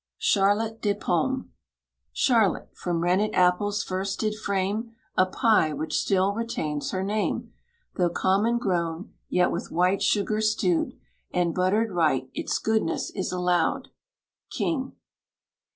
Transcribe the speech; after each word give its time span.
CHARLOTTE 0.17 0.81
DES 0.81 0.95
POMMES. 0.95 1.45
Charlotte, 2.11 2.75
from 2.75 3.01
rennet 3.03 3.35
apples 3.35 3.83
first 3.83 4.21
did 4.21 4.33
frame 4.33 4.95
A 5.15 5.27
pie, 5.27 5.73
which 5.73 5.95
still 5.95 6.33
retains 6.33 6.89
her 6.89 7.03
name. 7.03 7.53
Though 7.97 8.09
common 8.09 8.57
grown, 8.57 9.13
yet 9.29 9.51
with 9.51 9.69
white 9.69 10.01
sugar 10.01 10.41
stewed, 10.41 10.97
And 11.31 11.53
butter'd 11.53 11.91
right, 11.91 12.31
its 12.33 12.57
goodness 12.57 13.11
is 13.11 13.31
allowed. 13.31 13.89
KING. 14.49 14.93